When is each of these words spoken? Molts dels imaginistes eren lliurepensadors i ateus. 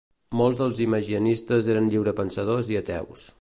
Molts 0.39 0.61
dels 0.61 0.79
imaginistes 0.85 1.69
eren 1.75 1.91
lliurepensadors 1.93 2.73
i 2.77 2.81
ateus. 2.85 3.29